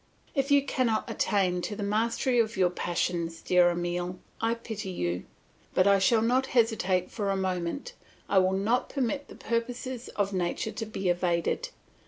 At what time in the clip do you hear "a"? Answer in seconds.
7.29-7.35